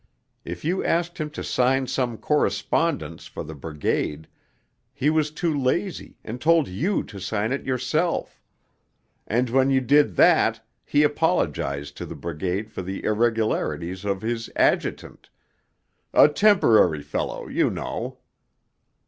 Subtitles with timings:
[0.43, 4.27] If you asked him to sign some correspondence for the Brigade,
[4.95, 8.41] he was too lazy and told you to sign it yourself;
[9.27, 14.49] and when you did that he apologized to the Brigade for the irregularities of his
[14.55, 15.29] adjutant
[16.15, 18.17] 'a Temporary fellow, you know.'